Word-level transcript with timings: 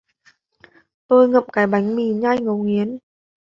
Tôi 1.07 1.29
ngậm 1.29 1.43
cái 1.53 1.67
bánh 1.67 1.95
mì 1.95 2.07
nhai 2.13 2.37
ngấu 2.39 2.63
nghiến 2.63 2.97